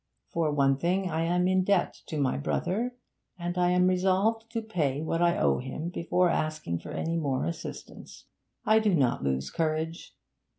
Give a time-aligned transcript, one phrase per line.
[0.29, 2.95] For one thing, I am in debt to my brother,
[3.37, 7.45] and I am resolved to pay what I owe him before asking for any more
[7.45, 8.25] assistance.
[8.65, 10.15] I do not lose courage.